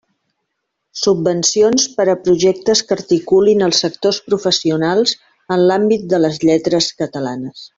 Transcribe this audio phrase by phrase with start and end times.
[1.01, 5.15] Subvencions per a projectes que articulin els sectors professionals
[5.57, 7.67] en l'àmbit de les lletres catalanes.